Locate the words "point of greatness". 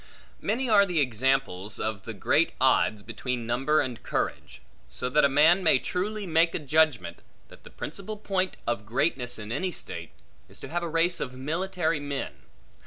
8.17-9.37